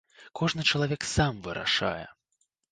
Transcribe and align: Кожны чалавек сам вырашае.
Кожны 0.39 0.65
чалавек 0.69 1.07
сам 1.13 1.45
вырашае. 1.45 2.05